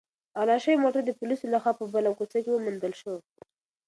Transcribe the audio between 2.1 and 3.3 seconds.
کوڅه کې وموندل شو.